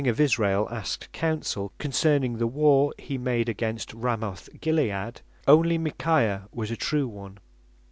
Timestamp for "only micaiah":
5.47-6.47